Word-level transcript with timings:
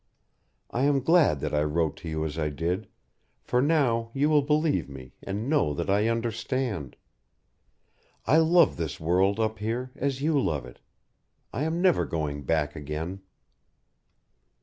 I 0.71 0.81
am 0.85 1.01
glad 1.01 1.41
that 1.41 1.53
I 1.53 1.61
wrote 1.61 1.95
to 1.97 2.09
you 2.09 2.25
as 2.25 2.39
I 2.39 2.49
did, 2.49 2.87
for 3.43 3.61
now 3.61 4.09
you 4.15 4.31
will 4.31 4.41
believe 4.41 4.89
me 4.89 5.13
and 5.21 5.47
know 5.47 5.75
that 5.75 5.91
I 5.91 6.07
understand. 6.07 6.95
I 8.25 8.37
love 8.37 8.77
this 8.77 8.99
world 8.99 9.39
up 9.39 9.59
here 9.59 9.91
as 9.95 10.19
you 10.23 10.41
love 10.41 10.65
it. 10.65 10.79
I 11.53 11.65
am 11.65 11.83
never 11.83 12.07
going 12.07 12.41
back 12.45 12.75
again." 12.75 13.21